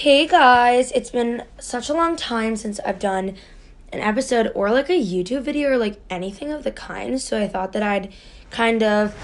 Hey 0.00 0.26
guys, 0.26 0.90
it's 0.92 1.10
been 1.10 1.44
such 1.58 1.90
a 1.90 1.92
long 1.92 2.16
time 2.16 2.56
since 2.56 2.80
I've 2.80 2.98
done 2.98 3.36
an 3.92 4.00
episode 4.00 4.50
or 4.54 4.70
like 4.70 4.88
a 4.88 4.98
YouTube 4.98 5.42
video 5.42 5.72
or 5.72 5.76
like 5.76 6.00
anything 6.08 6.50
of 6.52 6.64
the 6.64 6.70
kind, 6.70 7.20
so 7.20 7.38
I 7.38 7.46
thought 7.46 7.74
that 7.74 7.82
I'd 7.82 8.10
kind 8.50 8.82
of 8.82 9.14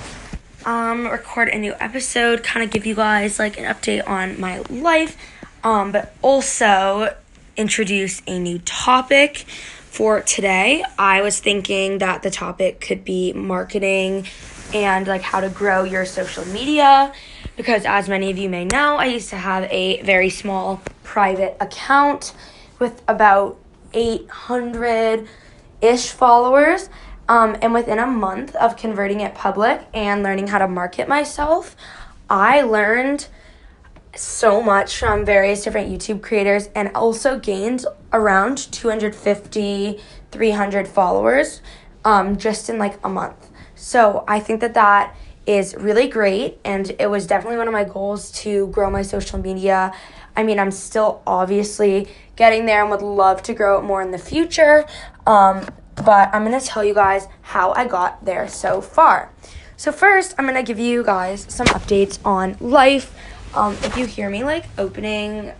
um 0.67 1.07
record 1.07 1.49
a 1.49 1.57
new 1.57 1.73
episode, 1.81 2.43
kind 2.43 2.63
of 2.63 2.71
give 2.71 2.85
you 2.85 2.95
guys 2.95 3.39
like 3.39 3.59
an 3.59 3.65
update 3.65 4.07
on 4.07 4.39
my 4.39 4.59
life, 4.69 5.17
um 5.65 5.93
but 5.93 6.15
also 6.21 7.17
introduce 7.57 8.21
a 8.27 8.39
new 8.39 8.59
topic 8.59 9.47
for 9.89 10.21
today. 10.21 10.85
I 10.99 11.23
was 11.23 11.41
thinking 11.41 12.01
that 12.01 12.23
the 12.23 12.31
topic 12.31 12.83
could 12.83 13.03
be 13.03 13.33
marketing 13.33 14.27
and 14.75 15.07
like 15.07 15.23
how 15.23 15.41
to 15.41 15.49
grow 15.49 15.85
your 15.85 16.05
social 16.05 16.45
media 16.45 17.15
because 17.57 17.85
as 17.85 18.09
many 18.09 18.31
of 18.31 18.39
you 18.39 18.49
may 18.49 18.65
know, 18.65 18.97
I 18.97 19.07
used 19.07 19.31
to 19.31 19.37
have 19.37 19.65
a 19.71 20.03
very 20.03 20.31
small 20.31 20.83
private 21.03 21.57
account 21.61 22.35
with 22.79 23.03
about 23.09 23.59
800 23.93 25.27
ish 25.81 26.11
followers. 26.11 26.89
Um, 27.29 27.57
and 27.61 27.73
within 27.75 27.99
a 27.99 28.07
month 28.07 28.55
of 28.57 28.77
converting 28.77 29.21
it 29.21 29.35
public 29.35 29.85
and 29.93 30.23
learning 30.23 30.49
how 30.49 30.59
to 30.59 30.69
market 30.69 31.09
myself, 31.09 31.75
I 32.31 32.63
learned 32.63 33.27
so 34.15 34.63
much 34.63 34.97
from 34.99 35.25
various 35.25 35.65
different 35.65 35.91
YouTube 35.91 36.23
creators 36.23 36.69
and 36.75 36.91
also 36.95 37.39
gained 37.39 37.85
around 38.13 38.59
250, 38.73 40.01
300 40.31 40.89
followers 40.89 41.61
um, 42.05 42.37
just 42.37 42.71
in 42.71 42.79
like 42.79 42.99
a 43.05 43.09
month. 43.09 43.51
So 43.75 44.25
I 44.27 44.41
think 44.41 44.61
that 44.61 44.75
that 44.75 45.15
is 45.47 45.75
really 45.77 46.09
great 46.09 46.59
and 46.65 46.95
it 46.99 47.09
was 47.09 47.27
definitely 47.27 47.57
one 47.57 47.69
of 47.69 47.73
my 47.73 47.85
goals 47.85 48.31
to 48.33 48.67
grow 48.69 48.91
my 48.91 49.03
social 49.03 49.39
media. 49.39 49.93
I 50.37 50.43
mean, 50.43 50.59
I'm 50.59 50.71
still 50.71 51.23
obviously 51.27 52.09
getting 52.35 52.67
there 52.67 52.83
and 52.83 52.91
would 52.91 53.03
love 53.03 53.43
to 53.45 53.55
grow 53.55 53.79
it 53.79 53.83
more 53.83 54.03
in 54.03 54.11
the 54.11 54.19
future. 54.19 54.85
Um, 55.27 55.67
but 55.95 56.35
I'm 56.35 56.45
going 56.45 56.59
to 56.59 56.65
tell 56.65 56.85
you 56.85 56.95
guys 56.95 57.27
how 57.41 57.73
I 57.73 57.87
got 57.87 58.25
there 58.25 58.49
so 58.49 58.81
far. 58.81 59.31
So, 59.79 59.93
first, 59.93 60.35
I'm 60.39 60.45
going 60.45 60.57
to 60.57 60.63
give 60.63 60.79
you 60.79 61.03
guys 61.03 61.47
some 61.49 61.67
updates 61.69 62.19
on 62.25 62.57
life. 62.61 63.15
Um, 63.55 63.75
if 63.83 63.97
you 63.97 64.07
hear 64.07 64.29
me 64.29 64.45
like 64.45 64.67
opening 64.77 65.53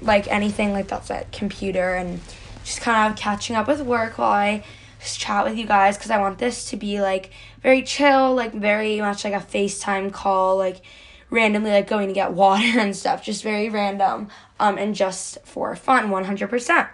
like 0.00 0.28
anything 0.28 0.72
like 0.72 0.88
that's 0.88 1.10
a 1.10 1.24
computer 1.32 1.94
and 1.94 2.20
just 2.64 2.80
kind 2.80 3.10
of 3.10 3.18
catching 3.18 3.56
up 3.56 3.68
with 3.68 3.80
work 3.80 4.18
while 4.18 4.32
I 4.32 4.64
just 5.00 5.18
chat 5.20 5.44
with 5.44 5.56
you 5.56 5.66
guys 5.66 5.96
because 5.96 6.10
I 6.10 6.18
want 6.18 6.38
this 6.38 6.70
to 6.70 6.76
be 6.76 7.00
like 7.00 7.30
very 7.66 7.82
chill, 7.82 8.32
like 8.32 8.52
very 8.52 9.00
much 9.00 9.24
like 9.24 9.32
a 9.32 9.44
FaceTime 9.44 10.12
call, 10.12 10.56
like 10.56 10.82
randomly 11.30 11.72
like 11.72 11.88
going 11.88 12.06
to 12.06 12.14
get 12.14 12.32
water 12.32 12.62
and 12.78 12.94
stuff, 12.94 13.24
just 13.24 13.42
very 13.42 13.68
random 13.68 14.28
um 14.60 14.78
and 14.78 14.94
just 14.94 15.38
for 15.44 15.74
fun 15.74 16.08
100%. 16.08 16.88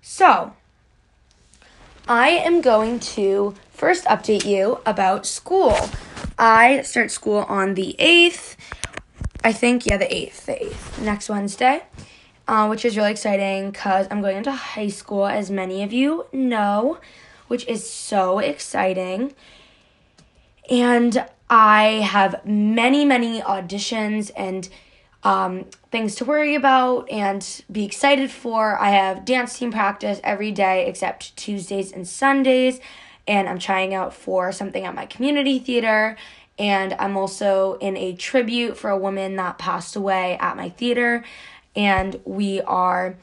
So, 0.00 0.54
I 2.08 2.30
am 2.30 2.62
going 2.62 2.98
to 3.16 3.54
first 3.68 4.06
update 4.06 4.46
you 4.46 4.80
about 4.86 5.26
school. 5.26 5.76
I 6.38 6.80
start 6.80 7.10
school 7.10 7.44
on 7.46 7.74
the 7.74 7.94
8th. 7.98 8.56
I 9.44 9.52
think, 9.52 9.84
yeah, 9.84 9.98
the 9.98 10.06
8th, 10.06 10.46
the 10.46 10.52
8th, 10.52 11.02
next 11.02 11.28
Wednesday, 11.28 11.82
uh, 12.48 12.66
which 12.68 12.86
is 12.86 12.96
really 12.96 13.10
exciting 13.10 13.70
because 13.70 14.06
I'm 14.10 14.22
going 14.22 14.38
into 14.38 14.50
high 14.50 14.88
school, 14.88 15.26
as 15.26 15.50
many 15.50 15.82
of 15.82 15.92
you 15.92 16.24
know, 16.32 16.98
which 17.48 17.66
is 17.66 17.88
so 17.88 18.38
exciting. 18.38 19.34
And 20.70 21.26
I 21.50 22.02
have 22.04 22.44
many, 22.46 23.04
many 23.04 23.40
auditions 23.40 24.30
and 24.36 24.68
um, 25.24 25.64
things 25.90 26.14
to 26.16 26.24
worry 26.24 26.54
about 26.54 27.10
and 27.10 27.64
be 27.70 27.84
excited 27.84 28.30
for. 28.30 28.78
I 28.78 28.90
have 28.90 29.24
dance 29.24 29.58
team 29.58 29.72
practice 29.72 30.20
every 30.22 30.52
day 30.52 30.86
except 30.86 31.36
Tuesdays 31.36 31.90
and 31.92 32.06
Sundays, 32.06 32.80
and 33.26 33.48
I'm 33.48 33.58
trying 33.58 33.94
out 33.94 34.14
for 34.14 34.52
something 34.52 34.84
at 34.84 34.94
my 34.94 35.06
community 35.06 35.58
theater. 35.58 36.16
And 36.58 36.94
I'm 36.98 37.16
also 37.16 37.78
in 37.80 37.96
a 37.96 38.14
tribute 38.14 38.76
for 38.76 38.90
a 38.90 38.98
woman 38.98 39.36
that 39.36 39.58
passed 39.58 39.96
away 39.96 40.36
at 40.40 40.56
my 40.56 40.70
theater, 40.70 41.24
and 41.76 42.20
we 42.24 42.60
are 42.62 43.16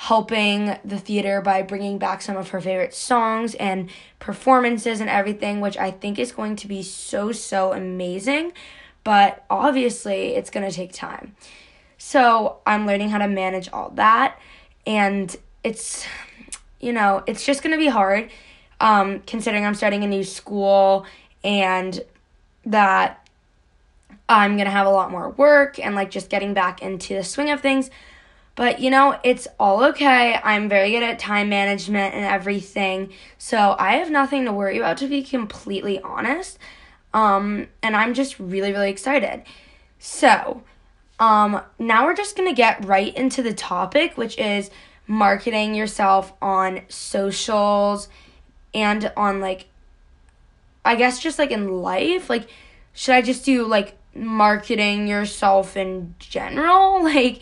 helping 0.00 0.78
the 0.82 0.98
theater 0.98 1.42
by 1.42 1.60
bringing 1.60 1.98
back 1.98 2.22
some 2.22 2.34
of 2.34 2.48
her 2.48 2.58
favorite 2.58 2.94
songs 2.94 3.54
and 3.56 3.90
performances 4.18 4.98
and 4.98 5.10
everything, 5.10 5.60
which 5.60 5.76
I 5.76 5.90
think 5.90 6.18
is 6.18 6.32
going 6.32 6.56
to 6.56 6.66
be 6.66 6.82
so, 6.82 7.32
so 7.32 7.74
amazing. 7.74 8.54
But 9.04 9.44
obviously, 9.50 10.28
it's 10.28 10.48
going 10.48 10.66
to 10.66 10.74
take 10.74 10.94
time. 10.94 11.36
So 11.98 12.60
I'm 12.64 12.86
learning 12.86 13.10
how 13.10 13.18
to 13.18 13.28
manage 13.28 13.68
all 13.74 13.90
that. 13.90 14.40
And 14.86 15.36
it's, 15.62 16.06
you 16.80 16.94
know, 16.94 17.22
it's 17.26 17.44
just 17.44 17.62
going 17.62 17.72
to 17.72 17.78
be 17.78 17.88
hard 17.88 18.30
um, 18.80 19.20
considering 19.26 19.66
I'm 19.66 19.74
starting 19.74 20.02
a 20.02 20.06
new 20.06 20.24
school 20.24 21.04
and 21.44 22.02
that 22.64 23.28
I'm 24.30 24.56
going 24.56 24.64
to 24.64 24.72
have 24.72 24.86
a 24.86 24.90
lot 24.90 25.10
more 25.10 25.28
work 25.28 25.78
and 25.78 25.94
like 25.94 26.10
just 26.10 26.30
getting 26.30 26.54
back 26.54 26.80
into 26.80 27.14
the 27.14 27.22
swing 27.22 27.50
of 27.50 27.60
things. 27.60 27.90
But 28.60 28.78
you 28.78 28.90
know, 28.90 29.18
it's 29.24 29.48
all 29.58 29.82
okay. 29.84 30.38
I'm 30.44 30.68
very 30.68 30.90
good 30.90 31.02
at 31.02 31.18
time 31.18 31.48
management 31.48 32.14
and 32.14 32.26
everything. 32.26 33.10
So 33.38 33.74
I 33.78 33.92
have 33.92 34.10
nothing 34.10 34.44
to 34.44 34.52
worry 34.52 34.76
about, 34.76 34.98
to 34.98 35.08
be 35.08 35.22
completely 35.22 35.98
honest. 36.02 36.58
Um, 37.14 37.68
and 37.82 37.96
I'm 37.96 38.12
just 38.12 38.38
really, 38.38 38.70
really 38.70 38.90
excited. 38.90 39.44
So, 39.98 40.62
um, 41.18 41.62
now 41.78 42.04
we're 42.04 42.14
just 42.14 42.36
gonna 42.36 42.52
get 42.52 42.84
right 42.84 43.16
into 43.16 43.42
the 43.42 43.54
topic, 43.54 44.18
which 44.18 44.36
is 44.36 44.70
marketing 45.06 45.74
yourself 45.74 46.34
on 46.42 46.82
socials 46.90 48.10
and 48.74 49.10
on 49.16 49.40
like, 49.40 49.68
I 50.84 50.96
guess 50.96 51.18
just 51.18 51.38
like 51.38 51.50
in 51.50 51.80
life. 51.80 52.28
Like, 52.28 52.46
should 52.92 53.14
I 53.14 53.22
just 53.22 53.42
do 53.42 53.66
like 53.66 53.96
marketing 54.14 55.08
yourself 55.08 55.78
in 55.78 56.14
general? 56.18 57.02
Like, 57.10 57.40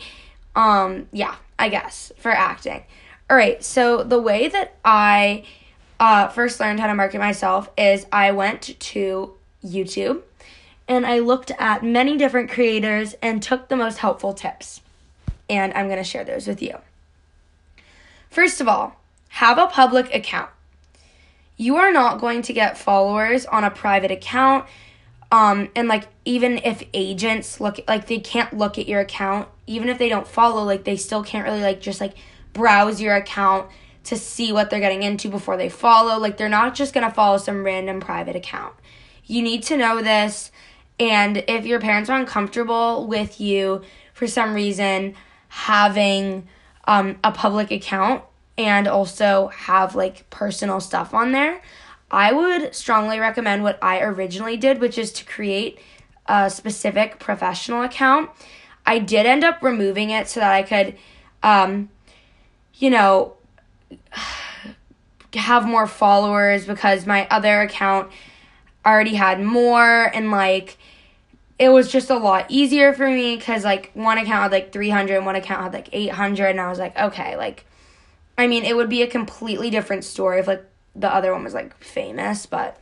um, 0.59 1.07
yeah, 1.13 1.35
I 1.57 1.69
guess 1.69 2.11
for 2.17 2.31
acting. 2.31 2.83
All 3.29 3.37
right, 3.37 3.63
so 3.63 4.03
the 4.03 4.19
way 4.19 4.49
that 4.49 4.75
I 4.83 5.45
uh, 6.01 6.27
first 6.27 6.59
learned 6.59 6.81
how 6.81 6.87
to 6.87 6.95
market 6.95 7.19
myself 7.19 7.69
is 7.77 8.05
I 8.11 8.31
went 8.31 8.77
to 8.77 9.33
YouTube 9.63 10.21
and 10.89 11.05
I 11.05 11.19
looked 11.19 11.51
at 11.59 11.81
many 11.81 12.17
different 12.17 12.51
creators 12.51 13.15
and 13.21 13.41
took 13.41 13.69
the 13.69 13.77
most 13.77 13.99
helpful 13.99 14.33
tips. 14.33 14.81
And 15.49 15.73
I'm 15.73 15.85
going 15.85 15.97
to 15.97 16.03
share 16.03 16.25
those 16.25 16.45
with 16.45 16.61
you. 16.61 16.75
First 18.29 18.59
of 18.59 18.67
all, 18.67 18.99
have 19.29 19.57
a 19.57 19.67
public 19.67 20.13
account. 20.13 20.49
You 21.55 21.77
are 21.77 21.93
not 21.93 22.19
going 22.19 22.41
to 22.43 22.53
get 22.53 22.77
followers 22.77 23.45
on 23.45 23.63
a 23.63 23.71
private 23.71 24.11
account. 24.11 24.65
Um, 25.31 25.69
and 25.75 25.87
like 25.87 26.07
even 26.25 26.57
if 26.57 26.83
agents 26.93 27.61
look 27.61 27.79
like 27.87 28.07
they 28.07 28.19
can't 28.19 28.57
look 28.57 28.77
at 28.77 28.87
your 28.87 28.99
account, 28.99 29.47
even 29.69 29.87
if 29.87 29.99
they 29.99 30.09
don't 30.09 30.27
follow, 30.27 30.63
like 30.63 30.83
they 30.83 30.97
still 30.97 31.23
can't 31.23 31.45
really 31.45 31.61
like 31.61 31.79
just 31.79 32.01
like 32.01 32.15
browse 32.53 32.99
your 32.99 33.15
account 33.15 33.69
to 34.03 34.17
see 34.17 34.51
what 34.51 34.71
they're 34.71 34.79
getting 34.79 35.03
into 35.03 35.29
before 35.29 35.57
they 35.57 35.69
follow. 35.69 36.19
Like 36.19 36.37
they're 36.37 36.49
not 36.49 36.73
just 36.73 36.91
gonna 36.91 37.13
follow 37.13 37.37
some 37.37 37.63
random 37.63 37.99
private 37.99 38.35
account. 38.35 38.73
You 39.25 39.43
need 39.43 39.61
to 39.63 39.77
know 39.77 40.01
this. 40.01 40.51
And 40.99 41.43
if 41.47 41.67
your 41.67 41.79
parents 41.79 42.09
are 42.09 42.19
uncomfortable 42.19 43.05
with 43.05 43.39
you 43.39 43.83
for 44.13 44.25
some 44.25 44.55
reason 44.55 45.13
having 45.49 46.47
um, 46.85 47.19
a 47.23 47.31
public 47.31 47.69
account 47.69 48.23
and 48.57 48.87
also 48.87 49.49
have 49.49 49.93
like 49.93 50.27
personal 50.31 50.79
stuff 50.79 51.13
on 51.13 51.31
there, 51.31 51.61
I 52.09 52.33
would 52.33 52.73
strongly 52.73 53.19
recommend 53.19 53.61
what 53.61 53.77
I 53.83 54.01
originally 54.01 54.57
did, 54.57 54.81
which 54.81 54.97
is 54.97 55.13
to 55.13 55.25
create 55.25 55.79
a 56.25 56.49
specific 56.49 57.19
professional 57.19 57.83
account. 57.83 58.31
I 58.89 58.99
did 58.99 59.25
end 59.25 59.43
up 59.43 59.61
removing 59.61 60.09
it 60.09 60.27
so 60.27 60.39
that 60.39 60.51
I 60.51 60.63
could, 60.63 60.97
um, 61.43 61.89
you 62.75 62.89
know, 62.89 63.33
have 65.33 65.65
more 65.65 65.87
followers 65.87 66.65
because 66.65 67.05
my 67.05 67.27
other 67.29 67.61
account 67.61 68.11
already 68.85 69.13
had 69.13 69.41
more 69.41 70.05
and 70.15 70.31
like 70.31 70.77
it 71.59 71.69
was 71.69 71.91
just 71.91 72.09
a 72.09 72.17
lot 72.17 72.45
easier 72.49 72.93
for 72.93 73.07
me 73.07 73.35
because 73.35 73.63
like 73.63 73.91
one 73.93 74.17
account 74.17 74.41
had 74.41 74.51
like 74.51 74.71
300 74.71 75.17
and 75.17 75.25
one 75.25 75.35
account 75.35 75.61
had 75.61 75.73
like 75.73 75.89
800 75.91 76.47
and 76.47 76.61
i 76.61 76.69
was 76.69 76.79
like 76.79 76.97
okay 76.97 77.35
like 77.35 77.65
i 78.37 78.47
mean 78.47 78.63
it 78.63 78.75
would 78.75 78.89
be 78.89 79.03
a 79.03 79.07
completely 79.07 79.69
different 79.69 80.03
story 80.03 80.39
if 80.39 80.47
like 80.47 80.65
the 80.95 81.13
other 81.13 81.31
one 81.31 81.43
was 81.43 81.53
like 81.53 81.81
famous, 81.81 82.45
but 82.45 82.77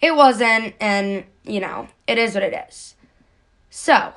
it 0.00 0.14
wasn't, 0.14 0.74
and 0.80 1.24
you 1.44 1.60
know, 1.60 1.88
it 2.06 2.18
is 2.18 2.34
what 2.34 2.42
it 2.42 2.66
is. 2.68 2.94
So, 3.70 4.12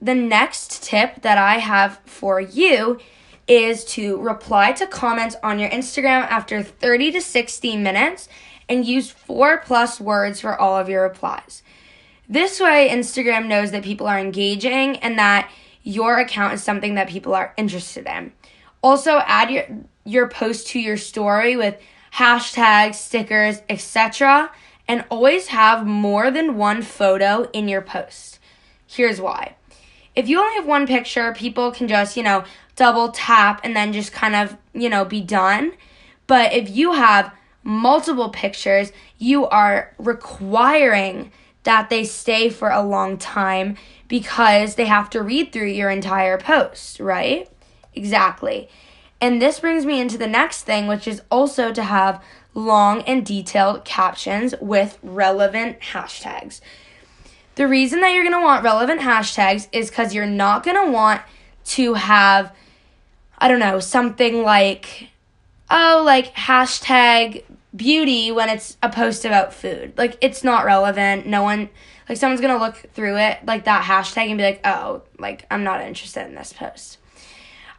the 0.00 0.14
next 0.14 0.82
tip 0.82 1.22
that 1.22 1.38
I 1.38 1.58
have 1.58 2.00
for 2.04 2.40
you 2.40 2.98
is 3.46 3.84
to 3.86 4.18
reply 4.18 4.72
to 4.72 4.86
comments 4.86 5.36
on 5.42 5.58
your 5.58 5.70
Instagram 5.70 6.22
after 6.28 6.62
30 6.62 7.12
to 7.12 7.20
60 7.20 7.76
minutes 7.76 8.28
and 8.68 8.84
use 8.84 9.10
four 9.10 9.58
plus 9.58 10.00
words 10.00 10.40
for 10.40 10.58
all 10.58 10.76
of 10.76 10.88
your 10.88 11.02
replies. 11.02 11.62
This 12.28 12.60
way, 12.60 12.90
Instagram 12.90 13.46
knows 13.46 13.70
that 13.70 13.82
people 13.82 14.06
are 14.06 14.18
engaging 14.18 14.98
and 14.98 15.18
that 15.18 15.50
your 15.82 16.18
account 16.18 16.52
is 16.52 16.62
something 16.62 16.94
that 16.96 17.08
people 17.08 17.34
are 17.34 17.54
interested 17.56 18.06
in. 18.06 18.32
Also, 18.82 19.18
add 19.24 19.50
your 19.50 19.64
your 20.04 20.28
post 20.28 20.68
to 20.68 20.80
your 20.80 20.96
story 20.96 21.56
with 21.56 21.78
hashtags, 22.14 22.94
stickers, 22.94 23.62
etc. 23.68 24.50
And 24.86 25.04
always 25.10 25.48
have 25.48 25.86
more 25.86 26.30
than 26.30 26.56
one 26.56 26.82
photo 26.82 27.48
in 27.52 27.68
your 27.68 27.82
post. 27.82 28.38
Here's 28.86 29.20
why. 29.20 29.56
If 30.18 30.28
you 30.28 30.40
only 30.40 30.56
have 30.56 30.66
one 30.66 30.88
picture, 30.88 31.32
people 31.32 31.70
can 31.70 31.86
just, 31.86 32.16
you 32.16 32.24
know, 32.24 32.42
double 32.74 33.10
tap 33.10 33.60
and 33.62 33.76
then 33.76 33.92
just 33.92 34.10
kind 34.10 34.34
of, 34.34 34.56
you 34.74 34.88
know, 34.88 35.04
be 35.04 35.20
done. 35.20 35.74
But 36.26 36.52
if 36.52 36.68
you 36.68 36.94
have 36.94 37.32
multiple 37.62 38.28
pictures, 38.28 38.90
you 39.18 39.46
are 39.46 39.94
requiring 39.96 41.30
that 41.62 41.88
they 41.88 42.02
stay 42.02 42.50
for 42.50 42.68
a 42.68 42.82
long 42.82 43.16
time 43.16 43.76
because 44.08 44.74
they 44.74 44.86
have 44.86 45.08
to 45.10 45.22
read 45.22 45.52
through 45.52 45.68
your 45.68 45.88
entire 45.88 46.36
post, 46.36 46.98
right? 46.98 47.48
Exactly. 47.94 48.68
And 49.20 49.40
this 49.40 49.60
brings 49.60 49.86
me 49.86 50.00
into 50.00 50.18
the 50.18 50.26
next 50.26 50.64
thing, 50.64 50.88
which 50.88 51.06
is 51.06 51.22
also 51.30 51.72
to 51.72 51.84
have 51.84 52.20
long 52.54 53.02
and 53.02 53.24
detailed 53.24 53.84
captions 53.84 54.52
with 54.60 54.98
relevant 55.00 55.78
hashtags. 55.78 56.60
The 57.58 57.66
reason 57.66 58.02
that 58.02 58.14
you're 58.14 58.22
going 58.22 58.40
to 58.40 58.40
want 58.40 58.62
relevant 58.62 59.00
hashtags 59.00 59.66
is 59.72 59.90
because 59.90 60.14
you're 60.14 60.26
not 60.26 60.62
going 60.62 60.76
to 60.76 60.92
want 60.92 61.22
to 61.64 61.94
have, 61.94 62.54
I 63.36 63.48
don't 63.48 63.58
know, 63.58 63.80
something 63.80 64.44
like, 64.44 65.08
oh, 65.68 66.04
like 66.06 66.32
hashtag 66.36 67.42
beauty 67.74 68.30
when 68.30 68.48
it's 68.48 68.76
a 68.80 68.88
post 68.88 69.24
about 69.24 69.52
food. 69.52 69.94
Like, 69.96 70.16
it's 70.20 70.44
not 70.44 70.66
relevant. 70.66 71.26
No 71.26 71.42
one, 71.42 71.68
like, 72.08 72.16
someone's 72.16 72.40
going 72.40 72.56
to 72.56 72.64
look 72.64 72.76
through 72.94 73.16
it, 73.16 73.44
like 73.44 73.64
that 73.64 73.82
hashtag, 73.82 74.28
and 74.28 74.38
be 74.38 74.44
like, 74.44 74.60
oh, 74.64 75.02
like, 75.18 75.44
I'm 75.50 75.64
not 75.64 75.80
interested 75.80 76.28
in 76.28 76.36
this 76.36 76.52
post. 76.52 76.98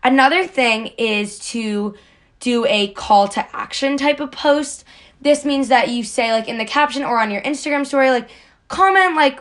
Another 0.03 0.45
thing 0.45 0.87
is 0.97 1.39
to 1.51 1.95
do 2.41 2.65
a 2.65 2.89
call 2.89 3.29
to 3.29 3.55
action 3.55 3.95
type 3.95 4.19
of 4.19 4.33
post. 4.33 4.83
This 5.21 5.45
means 5.45 5.69
that 5.69 5.87
you 5.87 6.03
say, 6.03 6.33
like, 6.33 6.49
in 6.49 6.57
the 6.57 6.65
caption 6.65 7.05
or 7.05 7.21
on 7.21 7.31
your 7.31 7.41
Instagram 7.43 7.85
story, 7.85 8.09
like, 8.09 8.29
comment, 8.67 9.15
like, 9.15 9.39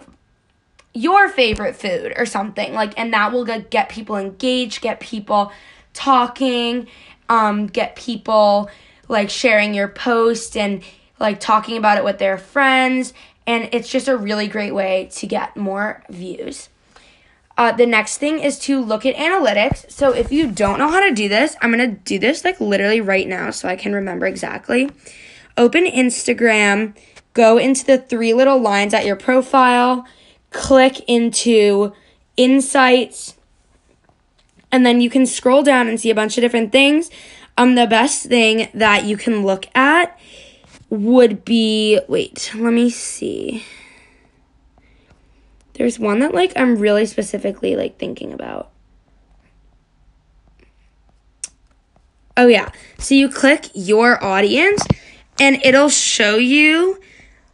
your 0.99 1.29
favorite 1.29 1.77
food 1.77 2.13
or 2.17 2.27
something 2.27 2.75
like 2.75 2.99
and 2.99 3.13
that 3.13 3.33
will 3.33 3.45
get 3.45 3.89
people 3.89 4.17
engaged 4.17 4.81
get 4.81 4.99
people 5.01 5.53
talking 5.95 6.89
um, 7.29 7.67
get 7.67 7.95
people 7.95 8.69
like 9.09 9.31
sharing 9.31 9.75
your 9.75 9.89
post 9.89 10.57
and 10.57 10.83
like 11.21 11.39
talking 11.39 11.77
about 11.77 11.99
it 11.99 12.05
with 12.05 12.19
their 12.19 12.37
friends 12.37 13.15
and 13.47 13.69
it's 13.73 13.89
just 13.89 14.09
a 14.09 14.17
really 14.17 14.49
great 14.49 14.75
way 14.75 15.09
to 15.13 15.27
get 15.27 15.57
more 15.57 16.03
views 16.09 16.69
uh, 17.57 17.73
the 17.73 17.87
next 17.87 18.19
thing 18.19 18.39
is 18.39 18.57
to 18.57 18.81
look 18.81 19.05
at 19.05 19.17
analytics. 19.17 19.91
So 19.91 20.15
if 20.15 20.31
you 20.31 20.49
don't 20.49 20.79
know 20.79 20.89
how 20.89 21.01
to 21.01 21.13
do 21.13 21.29
this, 21.29 21.57
I'm 21.61 21.73
to 21.73 21.89
do 21.89 22.17
this 22.21 22.45
like 22.45 22.61
literally 22.61 23.01
right 23.01 23.27
now 23.27 23.51
so 23.51 23.69
I 23.69 23.75
can 23.75 23.93
remember 23.93 24.27
exactly. 24.27 24.89
Open 25.57 25.85
Instagram, 25.85 26.97
go 27.35 27.59
into 27.59 27.85
the 27.85 27.99
three 27.99 28.33
little 28.33 28.61
lines 28.61 28.95
at 28.95 29.05
your 29.05 29.17
profile, 29.17 30.07
click 30.51 31.01
into 31.07 31.93
insights, 32.37 33.37
and 34.71 34.85
then 34.85 35.01
you 35.01 35.11
can 35.11 35.27
scroll 35.27 35.63
down 35.63 35.89
and 35.89 36.01
see 36.01 36.11
a 36.11 36.15
bunch 36.15 36.37
of 36.37 36.43
different 36.43 36.73
things. 36.73 37.11
Um, 37.57 37.75
the 37.75 37.87
best 37.87 38.27
thing 38.27 38.69
that 38.75 39.05
you 39.05 39.17
can 39.17 39.45
look 39.45 39.67
at 39.75 40.19
would 40.91 41.45
be 41.45 42.01
wait, 42.09 42.53
let 42.55 42.73
me 42.73 42.91
see. 42.91 43.65
There's 45.75 45.99
one 45.99 46.21
that 46.21 46.35
like 46.35 46.53
I'm 46.57 46.77
really 46.77 47.07
specifically 47.07 47.77
like 47.77 47.99
thinking 47.99 48.33
about. 48.33 48.71
Oh 52.37 52.47
yeah. 52.47 52.71
So 52.99 53.15
you 53.15 53.29
click 53.29 53.69
your 53.75 54.23
audience 54.23 54.87
and 55.41 55.61
it'll 55.65 55.89
show 55.89 56.37
you 56.37 57.01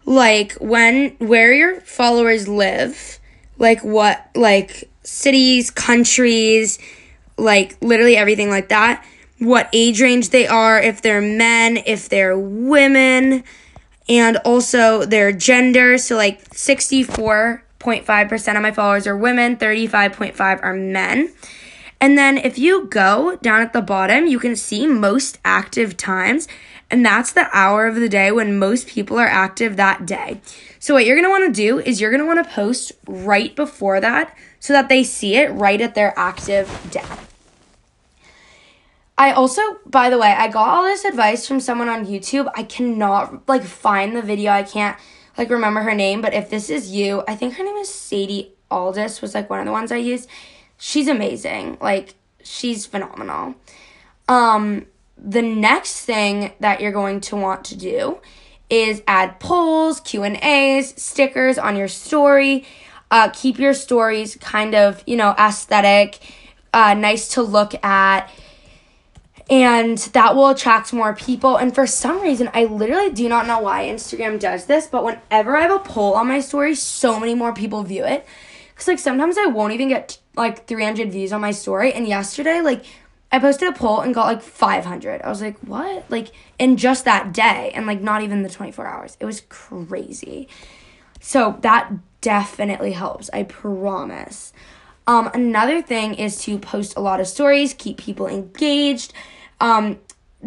like 0.04 0.52
when 0.54 1.10
where 1.18 1.52
your 1.52 1.80
followers 1.80 2.48
live, 2.48 3.18
like 3.58 3.82
what 3.84 4.28
like 4.34 4.90
cities, 5.02 5.70
countries, 5.70 6.78
like 7.36 7.76
literally 7.80 8.16
everything 8.16 8.50
like 8.50 8.68
that. 8.68 9.04
What 9.38 9.68
age 9.72 10.00
range 10.00 10.30
they 10.30 10.46
are, 10.46 10.80
if 10.80 11.02
they're 11.02 11.20
men, 11.20 11.78
if 11.86 12.08
they're 12.08 12.38
women, 12.38 13.44
and 14.08 14.36
also 14.38 15.04
their 15.04 15.32
gender. 15.32 15.98
So 15.98 16.16
like 16.16 16.54
64 16.54 17.64
0.5% 17.84 18.56
of 18.56 18.62
my 18.62 18.72
followers 18.72 19.06
are 19.06 19.16
women, 19.16 19.56
35.5 19.56 20.60
are 20.62 20.74
men. 20.74 21.32
And 22.00 22.18
then 22.18 22.38
if 22.38 22.58
you 22.58 22.86
go 22.86 23.36
down 23.36 23.60
at 23.60 23.72
the 23.72 23.82
bottom, 23.82 24.26
you 24.26 24.38
can 24.38 24.56
see 24.56 24.86
most 24.86 25.38
active 25.44 25.96
times, 25.96 26.48
and 26.90 27.04
that's 27.04 27.32
the 27.32 27.48
hour 27.52 27.86
of 27.86 27.96
the 27.96 28.08
day 28.08 28.30
when 28.30 28.58
most 28.58 28.86
people 28.86 29.18
are 29.18 29.26
active 29.26 29.76
that 29.76 30.06
day. 30.06 30.40
So 30.78 30.94
what 30.94 31.06
you're 31.06 31.28
want 31.28 31.46
to 31.46 31.52
do 31.52 31.78
is 31.80 32.00
you're 32.00 32.26
want 32.26 32.44
to 32.44 32.50
post 32.50 32.92
right 33.06 33.54
before 33.56 34.00
that 34.00 34.36
so 34.60 34.72
that 34.72 34.88
they 34.88 35.02
see 35.02 35.36
it 35.36 35.50
right 35.52 35.80
at 35.80 35.94
their 35.94 36.12
active 36.18 36.68
day. 36.90 37.04
I 39.16 39.32
also, 39.32 39.62
by 39.86 40.10
the 40.10 40.18
way, 40.18 40.28
I 40.32 40.48
got 40.48 40.68
all 40.68 40.82
this 40.82 41.04
advice 41.04 41.46
from 41.46 41.60
someone 41.60 41.88
on 41.88 42.06
YouTube. 42.06 42.50
I 42.54 42.64
cannot 42.64 43.48
like 43.48 43.62
find 43.62 44.16
the 44.16 44.22
video. 44.22 44.50
I 44.50 44.64
can't 44.64 44.98
like 45.38 45.50
remember 45.50 45.80
her 45.82 45.94
name, 45.94 46.20
but 46.20 46.34
if 46.34 46.50
this 46.50 46.68
is 46.68 46.90
you, 46.90 47.22
I 47.28 47.36
think 47.36 47.54
her 47.54 47.64
name 47.64 47.76
is 47.76 47.92
Sadie 47.92 48.52
Aldis 48.70 49.22
was 49.22 49.34
like 49.34 49.48
one 49.48 49.60
of 49.60 49.66
the 49.66 49.72
ones 49.72 49.92
I 49.92 49.96
used. 49.96 50.28
She's 50.78 51.08
amazing. 51.08 51.78
Like 51.80 52.14
she's 52.42 52.86
phenomenal. 52.86 53.54
Um 54.28 54.86
the 55.16 55.42
next 55.42 56.04
thing 56.04 56.52
that 56.60 56.80
you're 56.80 56.92
going 56.92 57.20
to 57.22 57.36
want 57.36 57.64
to 57.66 57.76
do 57.76 58.18
is 58.70 59.02
add 59.06 59.38
polls, 59.40 60.00
Q&As, 60.00 61.00
stickers 61.00 61.58
on 61.58 61.76
your 61.76 61.88
story. 61.88 62.66
Uh, 63.10 63.28
keep 63.32 63.58
your 63.58 63.74
stories 63.74 64.36
kind 64.36 64.74
of, 64.74 65.02
you 65.06 65.16
know, 65.16 65.34
aesthetic, 65.38 66.18
uh, 66.72 66.94
nice 66.94 67.28
to 67.28 67.42
look 67.42 67.74
at 67.84 68.30
and 69.50 69.98
that 69.98 70.34
will 70.34 70.48
attract 70.48 70.92
more 70.92 71.14
people. 71.14 71.56
And 71.56 71.74
for 71.74 71.86
some 71.86 72.20
reason, 72.22 72.48
I 72.54 72.64
literally 72.64 73.10
do 73.10 73.28
not 73.28 73.46
know 73.46 73.60
why 73.60 73.84
Instagram 73.86 74.40
does 74.40 74.66
this, 74.66 74.86
but 74.86 75.04
whenever 75.04 75.56
I 75.56 75.62
have 75.62 75.70
a 75.70 75.78
poll 75.78 76.14
on 76.14 76.28
my 76.28 76.40
story, 76.40 76.74
so 76.74 77.20
many 77.20 77.34
more 77.34 77.52
people 77.52 77.82
view 77.82 78.04
it. 78.04 78.26
Cause 78.74 78.88
like 78.88 78.98
sometimes 78.98 79.38
I 79.38 79.46
won't 79.46 79.72
even 79.72 79.88
get 79.88 80.18
like 80.34 80.66
300 80.66 81.12
views 81.12 81.32
on 81.32 81.40
my 81.40 81.52
story. 81.52 81.92
And 81.92 82.08
yesterday, 82.08 82.60
like 82.60 82.84
I 83.34 83.38
posted 83.38 83.68
a 83.68 83.72
poll 83.72 84.00
and 84.00 84.14
got 84.14 84.26
like 84.26 84.42
500. 84.42 85.22
I 85.22 85.28
was 85.28 85.42
like, 85.42 85.58
what? 85.60 86.04
Like 86.08 86.28
in 86.58 86.76
just 86.76 87.04
that 87.04 87.32
day, 87.32 87.72
and 87.74 87.86
like 87.86 88.00
not 88.00 88.22
even 88.22 88.42
the 88.42 88.48
24 88.48 88.86
hours. 88.86 89.16
It 89.20 89.26
was 89.26 89.42
crazy. 89.48 90.48
So 91.20 91.58
that 91.62 91.92
definitely 92.20 92.92
helps. 92.92 93.30
I 93.32 93.42
promise. 93.42 94.52
Um, 95.06 95.30
another 95.34 95.82
thing 95.82 96.14
is 96.14 96.40
to 96.44 96.58
post 96.58 96.96
a 96.96 97.00
lot 97.00 97.20
of 97.20 97.26
stories, 97.26 97.74
keep 97.74 97.98
people 97.98 98.26
engaged 98.26 99.12
um, 99.60 99.98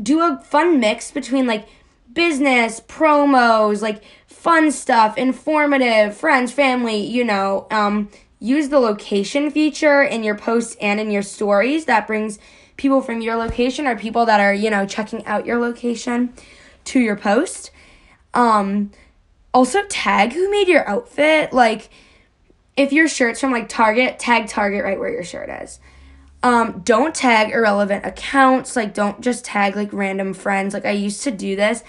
do 0.02 0.22
a 0.22 0.40
fun 0.44 0.80
mix 0.80 1.12
between 1.12 1.48
like 1.48 1.68
business, 2.14 2.80
promos, 2.82 3.82
like 3.82 4.04
fun 4.28 4.72
stuff, 4.72 5.18
informative, 5.18 6.16
friends, 6.16 6.52
family, 6.52 6.98
you 6.98 7.24
know. 7.24 7.68
Um, 7.72 8.10
use 8.40 8.70
the 8.70 8.80
location 8.80 9.50
feature 9.50 10.04
in 10.04 10.24
your 10.24 10.36
posts 10.36 10.78
and 10.80 11.00
in 11.00 11.10
your 11.10 11.24
stories. 11.24 11.86
That 11.86 12.06
brings 12.06 12.38
people 12.78 13.02
from 13.02 13.22
your 13.22 13.36
location 13.36 13.88
or 13.88 13.98
people 13.98 14.26
that 14.26 14.40
are, 14.40 14.54
you 14.54 14.70
know, 14.70 14.86
checking 14.86 15.26
out 15.26 15.46
your 15.46 15.60
location 15.60 16.34
to 16.86 17.00
your 17.00 17.16
post. 17.16 17.72
Um, 18.34 18.92
also 19.54 19.84
tag 19.86 20.34
who 20.34 20.50
made 20.50 20.68
your 20.68 20.88
outfit. 20.88 21.52
Like, 21.52 21.90
if 22.76 22.94
your 22.94 23.08
shirt's 23.08 23.42
from 23.42 23.52
like 23.52 23.68
Target, 23.68 24.20
tag 24.20 24.48
Target 24.48 24.84
right 24.84 25.00
where 25.00 25.12
your 25.12 25.24
shirt 25.24 25.50
is. 25.50 25.80
Um, 26.44 26.82
don't 26.86 27.16
tag 27.16 27.52
irrelevant 27.52 28.06
accounts. 28.06 28.76
Like, 28.76 28.94
don't 28.94 29.20
just 29.22 29.44
tag 29.44 29.76
like 29.76 29.92
random 29.92 30.34
friends. 30.34 30.74
Like, 30.74 30.86
I 30.86 30.92
used 30.92 31.24
to 31.24 31.32
do 31.32 31.56
this, 31.56 31.84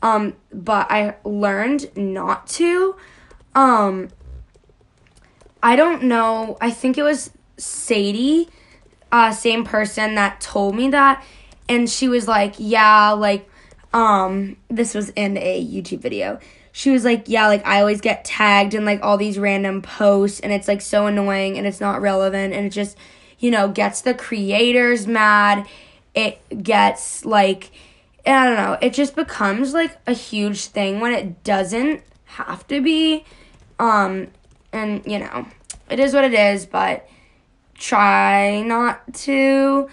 um, 0.00 0.36
but 0.52 0.86
I 0.90 1.16
learned 1.24 1.94
not 1.96 2.46
to. 2.48 2.94
Um, 3.56 4.10
I 5.60 5.74
don't 5.74 6.04
know. 6.04 6.56
I 6.60 6.70
think 6.70 6.96
it 6.96 7.02
was 7.02 7.32
Sadie, 7.56 8.48
uh, 9.12 9.32
same 9.32 9.64
person 9.64 10.14
that 10.16 10.40
told 10.40 10.74
me 10.74 10.90
that, 10.90 11.24
and 11.68 11.88
she 11.88 12.08
was 12.08 12.28
like, 12.28 12.54
"Yeah, 12.58 13.10
like, 13.12 13.48
um, 13.92 14.56
this 14.68 14.94
was 14.94 15.10
in 15.10 15.36
a 15.36 15.64
YouTube 15.64 16.00
video." 16.00 16.38
She 16.72 16.90
was 16.90 17.04
like, 17.04 17.24
"Yeah, 17.28 17.48
like 17.48 17.66
I 17.66 17.80
always 17.80 18.00
get 18.00 18.24
tagged 18.24 18.74
in 18.74 18.84
like 18.84 19.00
all 19.02 19.16
these 19.16 19.38
random 19.38 19.82
posts, 19.82 20.40
and 20.40 20.52
it's 20.52 20.68
like 20.68 20.80
so 20.80 21.06
annoying, 21.06 21.58
and 21.58 21.66
it's 21.66 21.80
not 21.80 22.00
relevant, 22.00 22.54
and 22.54 22.66
it 22.66 22.70
just." 22.70 22.96
you 23.38 23.50
know, 23.50 23.68
gets 23.68 24.00
the 24.00 24.14
creators 24.14 25.06
mad. 25.06 25.66
It 26.14 26.62
gets 26.62 27.24
like, 27.24 27.70
I 28.26 28.44
don't 28.44 28.56
know, 28.56 28.76
it 28.80 28.92
just 28.92 29.14
becomes 29.14 29.72
like 29.72 29.96
a 30.06 30.12
huge 30.12 30.66
thing 30.66 31.00
when 31.00 31.12
it 31.12 31.44
doesn't 31.44 32.02
have 32.24 32.66
to 32.68 32.80
be. 32.80 33.24
Um, 33.78 34.28
and, 34.72 35.02
you 35.06 35.20
know, 35.20 35.46
it 35.88 36.00
is 36.00 36.12
what 36.12 36.24
it 36.24 36.34
is, 36.34 36.66
but 36.66 37.08
try 37.78 38.60
not 38.62 39.14
to. 39.14 39.88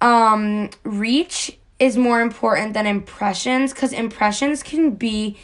Um, 0.00 0.70
reach 0.82 1.58
is 1.78 1.96
more 1.96 2.20
important 2.20 2.74
than 2.74 2.86
impressions 2.86 3.72
because 3.72 3.92
impressions 3.92 4.62
can 4.62 4.92
be 4.92 5.36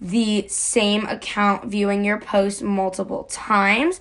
the 0.00 0.46
same 0.48 1.06
account 1.06 1.66
viewing 1.66 2.04
your 2.04 2.18
post 2.18 2.62
multiple 2.62 3.24
times, 3.24 4.00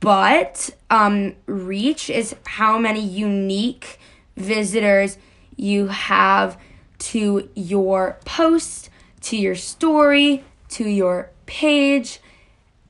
but 0.00 0.70
um, 0.90 1.34
reach 1.46 2.08
is 2.08 2.36
how 2.46 2.78
many 2.78 3.00
unique 3.00 3.98
visitors 4.36 5.18
you 5.56 5.88
have 5.88 6.58
to 6.98 7.48
your 7.54 8.18
post, 8.24 8.90
to 9.22 9.36
your 9.36 9.54
story, 9.54 10.44
to 10.68 10.88
your 10.88 11.30
page, 11.46 12.20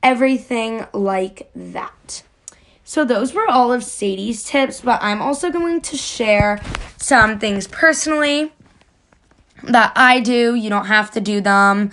everything 0.03 0.85
like 0.93 1.49
that. 1.55 2.23
So, 2.87 3.03
those 3.03 3.33
were 3.33 3.49
all 3.49 3.73
of 3.73 3.83
Sadie's 3.83 4.43
tips, 4.43 4.81
but 4.81 5.01
I'm 5.01 5.19
also 5.19 5.49
going 5.49 5.81
to 5.81 5.97
share 5.97 6.61
some 6.97 7.39
things 7.39 7.67
personally 7.67 8.53
that 9.63 9.91
I 9.95 10.19
do. 10.19 10.53
You 10.53 10.69
don't 10.69 10.85
have 10.85 11.09
to 11.11 11.19
do 11.19 11.41
them. 11.41 11.89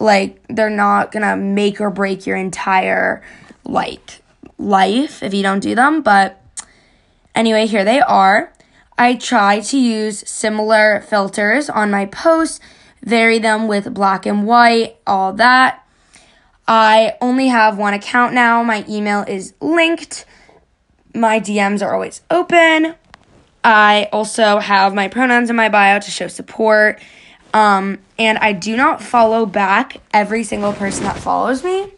Like, 0.00 0.44
they're 0.48 0.68
not 0.68 1.12
gonna 1.12 1.36
make 1.36 1.80
or 1.80 1.90
break 1.90 2.26
your 2.26 2.36
entire, 2.36 3.22
like, 3.64 4.20
life 4.58 5.22
if 5.22 5.32
you 5.32 5.44
don't 5.44 5.60
do 5.60 5.76
them. 5.76 6.02
But 6.02 6.42
anyway, 7.32 7.66
here 7.66 7.84
they 7.84 8.00
are. 8.00 8.52
I 8.98 9.14
try 9.14 9.60
to 9.60 9.78
use 9.78 10.28
similar 10.28 11.02
filters 11.02 11.70
on 11.70 11.90
my 11.90 12.06
posts, 12.06 12.58
vary 13.00 13.38
them 13.38 13.68
with 13.68 13.94
black 13.94 14.26
and 14.26 14.44
white, 14.44 14.96
all 15.06 15.32
that. 15.34 15.85
I 16.68 17.14
only 17.20 17.48
have 17.48 17.78
one 17.78 17.94
account 17.94 18.34
now. 18.34 18.62
My 18.62 18.84
email 18.88 19.24
is 19.26 19.54
linked. 19.60 20.24
My 21.14 21.40
DMs 21.40 21.82
are 21.82 21.94
always 21.94 22.22
open. 22.30 22.94
I 23.62 24.08
also 24.12 24.58
have 24.58 24.94
my 24.94 25.08
pronouns 25.08 25.50
in 25.50 25.56
my 25.56 25.68
bio 25.68 25.98
to 25.98 26.10
show 26.10 26.28
support. 26.28 27.00
Um, 27.54 27.98
and 28.18 28.38
I 28.38 28.52
do 28.52 28.76
not 28.76 29.02
follow 29.02 29.46
back 29.46 29.96
every 30.12 30.44
single 30.44 30.72
person 30.72 31.04
that 31.04 31.16
follows 31.16 31.64
me. 31.64 31.92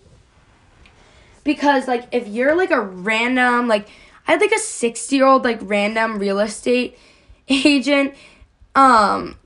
Because, 1.45 1.89
like, 1.89 2.07
if 2.13 2.29
you're 2.29 2.55
like 2.55 2.71
a 2.71 2.81
random, 2.81 3.69
like, 3.69 3.89
I 4.27 4.33
had 4.33 4.41
like 4.41 4.53
a 4.53 4.59
60 4.59 5.17
year 5.17 5.27
old, 5.27 5.45
like, 5.45 5.59
random 5.63 6.19
real 6.19 6.39
estate 6.41 6.99
agent, 7.49 8.15
um, 8.75 9.37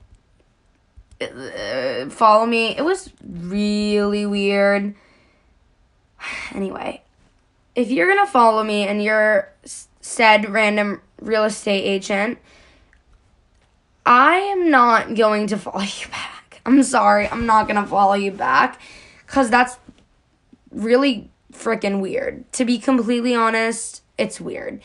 uh, 1.21 2.09
follow 2.09 2.45
me. 2.45 2.77
It 2.77 2.83
was 2.83 3.09
really 3.23 4.25
weird. 4.25 4.95
Anyway, 6.55 7.01
if 7.75 7.89
you're 7.89 8.07
gonna 8.07 8.27
follow 8.27 8.63
me 8.63 8.87
and 8.87 9.03
you're 9.03 9.51
said 10.01 10.49
random 10.49 11.01
real 11.19 11.43
estate 11.45 11.83
agent, 11.83 12.37
I 14.05 14.35
am 14.35 14.69
not 14.69 15.15
going 15.15 15.47
to 15.47 15.57
follow 15.57 15.81
you 15.81 16.07
back. 16.09 16.61
I'm 16.65 16.83
sorry, 16.83 17.27
I'm 17.27 17.45
not 17.45 17.67
gonna 17.67 17.87
follow 17.87 18.13
you 18.13 18.31
back 18.31 18.79
because 19.25 19.49
that's 19.49 19.77
really 20.71 21.29
freaking 21.53 22.01
weird. 22.01 22.51
To 22.53 22.65
be 22.65 22.77
completely 22.77 23.35
honest, 23.35 24.01
it's 24.17 24.39
weird. 24.39 24.81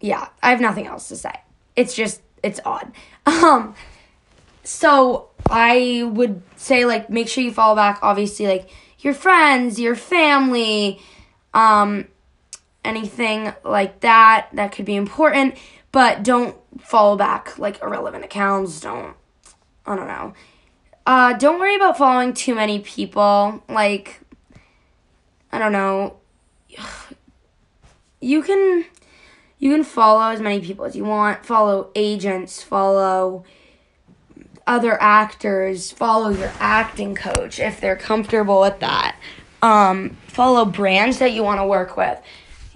Yeah, 0.00 0.28
I 0.42 0.50
have 0.50 0.60
nothing 0.60 0.86
else 0.86 1.08
to 1.08 1.16
say. 1.16 1.32
It's 1.76 1.94
just, 1.94 2.20
it's 2.42 2.60
odd. 2.64 2.92
Um, 3.24 3.76
so 4.64 5.28
I 5.48 6.02
would 6.12 6.42
say, 6.56 6.84
like, 6.84 7.08
make 7.08 7.28
sure 7.28 7.44
you 7.44 7.52
follow 7.52 7.76
back, 7.76 8.00
obviously, 8.02 8.46
like, 8.46 8.68
your 9.02 9.14
friends, 9.14 9.78
your 9.78 9.96
family, 9.96 11.00
um, 11.52 12.06
anything 12.84 13.52
like 13.64 14.00
that 14.00 14.48
that 14.52 14.72
could 14.72 14.84
be 14.84 14.96
important, 14.96 15.56
but 15.90 16.22
don't 16.22 16.56
follow 16.80 17.16
back 17.16 17.58
like 17.58 17.82
irrelevant 17.82 18.24
accounts. 18.24 18.80
Don't, 18.80 19.14
I 19.86 19.96
don't 19.96 20.06
know. 20.06 20.32
Uh, 21.04 21.32
don't 21.34 21.58
worry 21.58 21.74
about 21.74 21.98
following 21.98 22.32
too 22.32 22.54
many 22.54 22.78
people. 22.78 23.62
Like, 23.68 24.20
I 25.50 25.58
don't 25.58 25.72
know. 25.72 26.16
You 28.24 28.40
can, 28.40 28.84
you 29.58 29.72
can 29.72 29.82
follow 29.82 30.30
as 30.30 30.40
many 30.40 30.60
people 30.60 30.84
as 30.84 30.94
you 30.94 31.04
want. 31.04 31.44
Follow 31.44 31.90
agents. 31.96 32.62
Follow 32.62 33.42
other 34.66 35.00
actors. 35.00 35.90
Follow 35.90 36.30
your 36.30 36.52
acting 36.58 37.14
coach 37.14 37.58
if 37.58 37.80
they're 37.80 37.96
comfortable 37.96 38.60
with 38.60 38.80
that. 38.80 39.16
Um, 39.60 40.16
follow 40.26 40.64
brands 40.64 41.18
that 41.18 41.32
you 41.32 41.42
want 41.42 41.60
to 41.60 41.66
work 41.66 41.96
with 41.96 42.20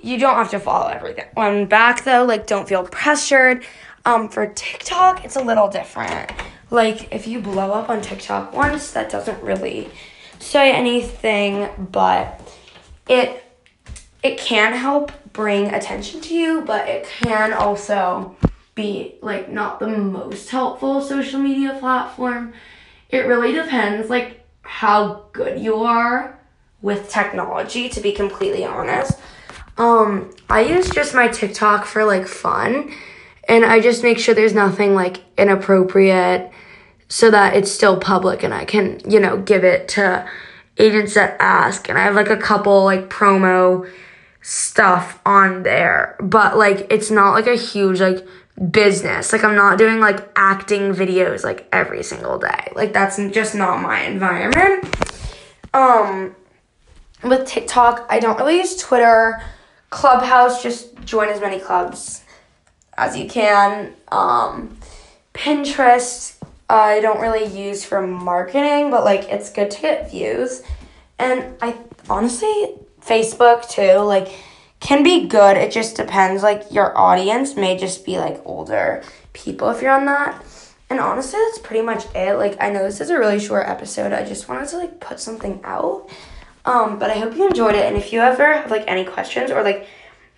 you 0.07 0.19
don't 0.19 0.37
have 0.37 0.51
to 0.51 0.61
follow 0.61 0.89
everything. 0.89 1.25
When 1.35 1.67
back 1.67 2.05
though, 2.05 2.25
like 2.25 2.47
don't 2.47 2.69
feel 2.69 2.85
pressured. 2.85 3.65
Um, 4.05 4.29
for 4.29 4.47
TikTok, 4.47 5.25
it's 5.25 5.35
a 5.35 5.43
little 5.43 5.69
different. 5.69 6.31
Like 6.71 7.13
if 7.13 7.27
you 7.27 7.41
blow 7.41 7.73
up 7.73 7.89
on 7.89 8.01
TikTok 8.01 8.53
once, 8.53 8.93
that 8.93 9.11
doesn't 9.11 9.43
really 9.43 9.91
say 10.39 10.73
anything, 10.73 11.69
but 11.91 12.41
it 13.09 13.43
it 14.23 14.39
can 14.39 14.75
help 14.75 15.13
bring 15.33 15.75
attention 15.75 16.21
to 16.21 16.35
you, 16.35 16.63
but 16.63 16.89
it 16.89 17.07
can 17.23 17.53
also 17.53 18.37
be 18.77 19.17
like 19.23 19.51
not 19.51 19.81
the 19.81 19.89
most 19.89 20.49
helpful 20.51 21.01
social 21.01 21.41
media 21.41 21.77
platform. 21.81 22.53
It 23.09 23.21
really 23.27 23.53
depends 23.53 24.09
like 24.09 24.45
how 24.63 25.25
good 25.33 25.59
you 25.59 25.77
are 25.77 26.39
with 26.83 27.09
technology 27.09 27.89
to 27.89 28.01
be 28.01 28.13
completely 28.13 28.65
honest. 28.65 29.19
Um, 29.79 30.31
I 30.49 30.61
use 30.61 30.89
just 30.91 31.15
my 31.15 31.27
TikTok 31.29 31.85
for 31.85 32.05
like 32.05 32.29
fun, 32.29 32.93
and 33.49 33.65
I 33.65 33.81
just 33.81 34.03
make 34.03 34.19
sure 34.19 34.35
there's 34.35 34.55
nothing 34.55 34.95
like 34.95 35.19
inappropriate 35.37 36.51
so 37.09 37.31
that 37.31 37.57
it's 37.57 37.71
still 37.71 37.99
public 37.99 38.43
and 38.43 38.53
I 38.53 38.65
can, 38.65 39.01
you 39.09 39.21
know, 39.21 39.39
give 39.39 39.65
it 39.65 39.89
to 39.89 40.29
agents 40.79 41.15
that 41.15 41.37
ask. 41.41 41.89
And 41.89 41.99
I 41.99 42.03
have 42.03 42.15
like 42.15 42.31
a 42.31 42.37
couple 42.37 42.85
like 42.85 43.09
promo 43.09 43.89
stuff 44.43 45.21
on 45.25 45.63
there, 45.63 46.17
but 46.21 46.57
like 46.57 46.87
it's 46.91 47.11
not 47.11 47.33
like 47.33 47.47
a 47.47 47.57
huge 47.57 48.01
like 48.01 48.27
business. 48.71 49.33
Like 49.33 49.45
I'm 49.45 49.55
not 49.55 49.79
doing 49.79 50.01
like 50.01 50.29
acting 50.37 50.95
videos 50.95 51.45
like 51.45 51.69
every 51.73 52.03
single 52.03 52.39
day. 52.39 52.73
Like 52.75 52.93
that's 52.93 53.17
just 53.17 53.55
not 53.55 53.81
my 53.81 54.03
environment. 54.03 54.85
Um 55.75 56.35
with 57.23 57.47
TikTok, 57.47 58.07
I 58.09 58.19
don't 58.21 58.39
really 58.39 58.59
use 58.59 58.77
Twitter. 58.77 59.43
Clubhouse, 59.91 60.63
just 60.63 60.95
join 61.05 61.29
as 61.29 61.41
many 61.41 61.59
clubs 61.59 62.25
as 62.97 63.17
you 63.17 63.29
can. 63.29 63.95
Um, 64.09 64.77
Pinterest, 65.35 66.37
I 66.69 67.01
don't 67.01 67.21
really 67.21 67.47
use 67.47 67.85
for 67.85 68.07
marketing, 68.07 68.91
but 68.91 69.05
like 69.05 69.25
it's 69.25 69.51
good 69.51 69.71
to 69.71 69.81
get 69.81 70.11
views. 70.11 70.63
And 71.19 71.55
I 71.61 71.77
honestly, 72.09 72.75
Facebook 73.01 73.69
too, 73.69 73.99
like 74.01 74.29
can 74.87 75.03
be 75.03 75.27
good. 75.27 75.57
It 75.57 75.73
just 75.73 75.97
depends. 75.97 76.45
Like 76.45 76.71
your 76.71 76.97
audience 76.97 77.57
may 77.57 77.77
just 77.77 78.07
be 78.07 78.19
like 78.19 78.41
older 78.45 79.03
people 79.33 79.69
if 79.71 79.83
you're 79.83 79.91
on 79.91 80.07
that. 80.07 80.45
And 80.89 81.01
honestly, 81.01 81.41
that's 81.45 81.59
pretty 81.59 81.85
much 81.85 82.07
it. 82.15 82.35
Like 82.39 82.57
I 82.63 82.71
know 82.71 82.85
this 82.85 83.01
is 83.01 83.11
a 83.11 83.19
really 83.19 83.41
short 83.41 83.67
episode. 83.67 84.13
I 84.13 84.25
just 84.25 84.49
wanted 84.49 84.69
to 84.69 84.77
like 84.79 85.01
put 85.01 85.19
something 85.19 85.61
out. 85.65 86.09
Um, 86.65 87.01
but 87.01 87.11
I 87.11 87.19
hope 87.19 87.35
you 87.35 87.49
enjoyed 87.49 87.75
it. 87.75 87.85
And 87.85 87.97
if 87.97 88.13
you 88.13 88.21
ever 88.21 88.53
have 88.53 88.71
like 88.71 88.85
any 88.87 89.05
questions 89.05 89.51
or 89.51 89.65
like 89.65 89.89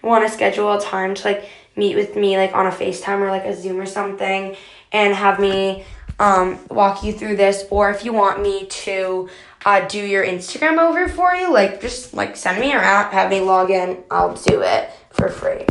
want 0.00 0.26
to 0.26 0.32
schedule 0.32 0.72
a 0.72 0.80
time 0.80 1.14
to 1.14 1.24
like 1.24 1.44
meet 1.76 1.94
with 1.94 2.16
me 2.16 2.38
like 2.38 2.54
on 2.54 2.66
a 2.66 2.70
FaceTime 2.70 3.20
or 3.20 3.28
like 3.28 3.44
a 3.44 3.54
Zoom 3.54 3.78
or 3.78 3.86
something 3.86 4.56
and 4.92 5.14
have 5.14 5.38
me 5.38 5.84
um, 6.18 6.58
walk 6.70 7.04
you 7.04 7.12
through 7.12 7.36
this, 7.36 7.64
or 7.70 7.90
if 7.90 8.04
you 8.04 8.12
want 8.12 8.42
me 8.42 8.66
to 8.66 9.28
uh, 9.64 9.86
do 9.88 10.04
your 10.04 10.24
Instagram 10.24 10.78
over 10.78 11.08
for 11.08 11.34
you, 11.34 11.52
like 11.52 11.80
just 11.80 12.14
like 12.14 12.36
send 12.36 12.60
me 12.60 12.72
around, 12.72 13.12
have 13.12 13.30
me 13.30 13.40
log 13.40 13.70
in, 13.70 13.98
I'll 14.10 14.34
do 14.34 14.62
it 14.62 14.90
for 15.10 15.28
free. 15.28 15.64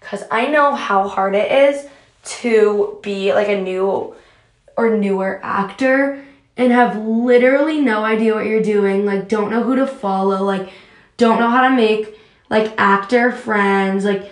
Cause 0.00 0.24
I 0.30 0.46
know 0.46 0.74
how 0.74 1.08
hard 1.08 1.34
it 1.34 1.50
is 1.50 1.86
to 2.24 2.98
be 3.02 3.32
like 3.32 3.48
a 3.48 3.60
new 3.60 4.14
or 4.76 4.96
newer 4.96 5.40
actor 5.42 6.24
and 6.56 6.72
have 6.72 6.96
literally 6.96 7.80
no 7.80 8.04
idea 8.04 8.34
what 8.34 8.46
you're 8.46 8.62
doing, 8.62 9.04
like 9.04 9.28
don't 9.28 9.50
know 9.50 9.62
who 9.62 9.76
to 9.76 9.86
follow, 9.86 10.42
like 10.44 10.70
don't 11.16 11.38
know 11.38 11.50
how 11.50 11.68
to 11.68 11.74
make 11.74 12.18
like 12.50 12.74
actor 12.78 13.32
friends, 13.32 14.04
like 14.04 14.30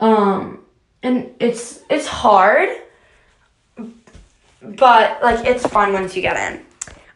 um 0.00 0.64
and 1.02 1.34
it's 1.40 1.80
it's 1.88 2.06
hard 2.06 2.68
but 4.62 5.22
like 5.22 5.44
it's 5.46 5.66
fun 5.66 5.92
once 5.92 6.14
you 6.16 6.22
get 6.22 6.52
in. 6.52 6.64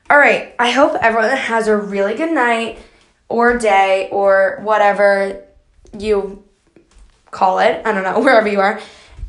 All 0.08 0.18
right, 0.18 0.54
I 0.56 0.70
hope 0.70 0.94
everyone 1.00 1.36
has 1.36 1.66
a 1.66 1.76
really 1.76 2.14
good 2.14 2.32
night 2.32 2.78
or 3.28 3.58
day 3.58 4.08
or 4.12 4.60
whatever 4.62 5.42
you 5.98 6.44
call 7.32 7.58
it. 7.58 7.84
I 7.84 7.90
don't 7.90 8.04
know, 8.04 8.20
wherever 8.24 8.46
you 8.46 8.60
are. 8.60 8.80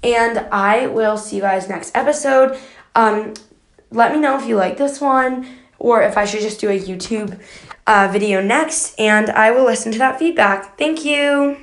And 0.03 0.37
I 0.51 0.85
will 0.85 1.17
see 1.17 1.37
you 1.37 1.41
guys 1.41 1.67
next 1.67 1.95
episode. 1.95 2.59
Um, 2.93 3.33
let 3.89 4.13
me 4.13 4.19
know 4.19 4.39
if 4.39 4.47
you 4.47 4.55
like 4.55 4.77
this 4.77 5.01
one 5.01 5.47
or 5.79 6.03
if 6.03 6.15
I 6.15 6.25
should 6.25 6.41
just 6.41 6.59
do 6.59 6.69
a 6.69 6.79
YouTube 6.79 7.39
uh, 7.87 8.09
video 8.11 8.41
next, 8.41 8.93
and 8.99 9.29
I 9.29 9.51
will 9.51 9.63
listen 9.63 9.91
to 9.93 9.97
that 9.99 10.19
feedback. 10.19 10.77
Thank 10.77 11.05
you. 11.05 11.57